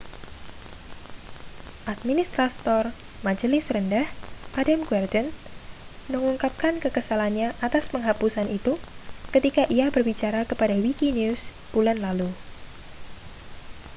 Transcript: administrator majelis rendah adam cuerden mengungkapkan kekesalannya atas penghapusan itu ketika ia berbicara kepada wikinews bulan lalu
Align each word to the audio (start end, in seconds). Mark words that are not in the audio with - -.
administrator 1.93 2.85
majelis 3.25 3.65
rendah 3.75 4.07
adam 4.61 4.79
cuerden 4.89 5.25
mengungkapkan 6.11 6.75
kekesalannya 6.83 7.47
atas 7.67 7.83
penghapusan 7.93 8.47
itu 8.57 8.73
ketika 9.33 9.63
ia 9.75 9.87
berbicara 9.95 10.41
kepada 10.51 10.73
wikinews 10.85 11.41
bulan 11.73 11.97
lalu 12.05 12.29